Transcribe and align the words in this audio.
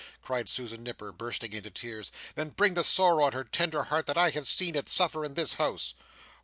cried 0.23 0.49
Susan 0.49 0.81
Nipper, 0.81 1.11
bursting 1.11 1.53
into 1.53 1.69
tears, 1.69 2.11
"than 2.33 2.49
bring 2.49 2.73
the 2.73 2.83
sorrow 2.83 3.23
on 3.23 3.33
her 3.33 3.43
tender 3.43 3.83
heart 3.83 4.07
that 4.07 4.17
I 4.17 4.31
have 4.31 4.47
seen 4.47 4.73
it 4.75 4.89
suffer 4.89 5.23
in 5.23 5.35
this 5.35 5.53
house!" 5.61 5.93